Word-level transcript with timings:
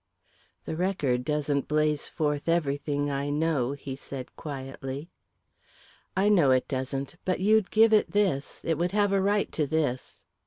"The 0.65 0.75
Record 0.75 1.23
doesn't 1.23 1.67
blaze 1.67 2.07
forth 2.07 2.49
everything 2.49 3.11
I 3.11 3.29
know," 3.29 3.73
he 3.73 3.95
said 3.95 4.35
quietly. 4.35 5.11
"I 6.17 6.27
know 6.27 6.49
it 6.49 6.67
doesn't, 6.67 7.17
but 7.23 7.39
you'd 7.39 7.69
give 7.69 7.93
it 7.93 8.09
this 8.09 8.65
it 8.65 8.79
would 8.79 8.93
have 8.93 9.13
a 9.13 9.21
right 9.21 9.51
to 9.51 9.67
this." 9.67 10.19